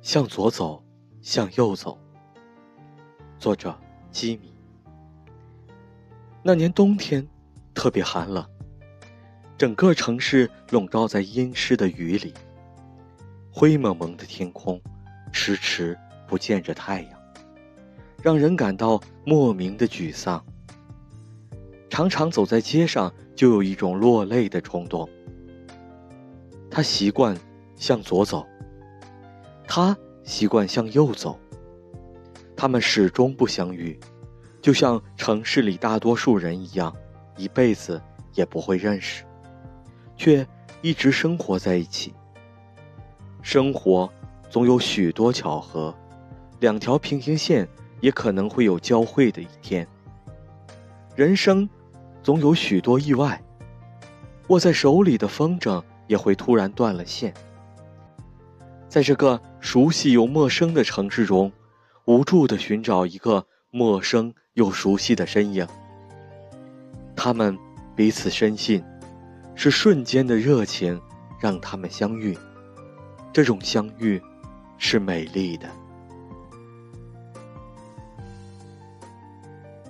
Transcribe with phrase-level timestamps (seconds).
[0.00, 0.82] 向左走，
[1.20, 1.98] 向右走。
[3.38, 3.76] 作者：
[4.10, 4.52] 基米。
[6.42, 7.26] 那年冬天
[7.74, 8.44] 特别寒冷，
[9.56, 12.32] 整个城市笼罩在阴湿的雨里，
[13.52, 14.80] 灰蒙蒙的天空，
[15.32, 17.20] 迟迟不见着太阳，
[18.22, 20.42] 让人感到莫名的沮丧。
[21.90, 25.08] 常常走在街上，就有一种落泪的冲动。
[26.70, 27.36] 他习惯
[27.76, 28.46] 向左走，
[29.68, 31.38] 他习惯向右走。
[32.56, 33.96] 他们始终不相遇，
[34.60, 36.92] 就像城市里大多数人一样，
[37.36, 38.02] 一辈子
[38.34, 39.22] 也不会认识，
[40.16, 40.44] 却
[40.82, 42.12] 一直生活在一起。
[43.42, 44.12] 生活
[44.50, 45.94] 总有许多巧合，
[46.58, 47.68] 两条平行线
[48.00, 49.86] 也可能会有交汇的一天。
[51.14, 51.68] 人生
[52.22, 53.40] 总有许多意外，
[54.48, 55.80] 握在手里的风筝。
[56.08, 57.34] 也会突然断了线。
[58.88, 61.52] 在这个熟悉又陌生的城市中，
[62.04, 65.66] 无助的寻找一个陌生又熟悉的身影。
[67.16, 67.58] 他们
[67.96, 68.82] 彼此深信，
[69.54, 71.00] 是瞬间的热情
[71.40, 72.38] 让他们相遇。
[73.32, 74.22] 这种相遇，
[74.78, 75.68] 是美丽的。